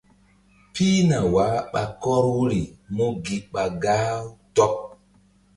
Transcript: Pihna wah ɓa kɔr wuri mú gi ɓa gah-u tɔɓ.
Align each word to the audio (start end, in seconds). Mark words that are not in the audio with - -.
Pihna 0.73 1.17
wah 1.33 1.55
ɓa 1.71 1.81
kɔr 2.01 2.23
wuri 2.35 2.61
mú 2.95 3.05
gi 3.23 3.37
ɓa 3.51 3.63
gah-u 3.81 4.27
tɔɓ. 4.55 4.73